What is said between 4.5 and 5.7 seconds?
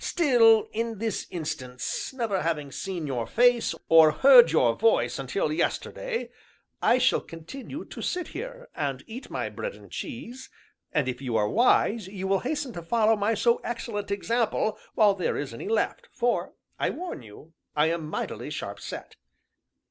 your voice until